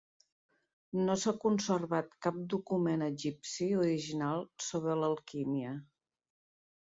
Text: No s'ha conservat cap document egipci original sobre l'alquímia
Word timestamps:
No 0.99 1.15
s'ha 1.23 1.33
conservat 1.41 2.07
cap 2.27 2.39
document 2.53 3.05
egipci 3.09 3.67
original 3.81 4.43
sobre 4.69 4.95
l'alquímia 5.03 5.75